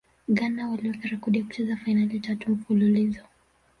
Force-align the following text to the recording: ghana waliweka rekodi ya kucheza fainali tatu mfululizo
ghana 0.27 0.69
waliweka 0.69 1.07
rekodi 1.07 1.39
ya 1.39 1.45
kucheza 1.45 1.77
fainali 1.77 2.19
tatu 2.19 2.51
mfululizo 2.51 3.21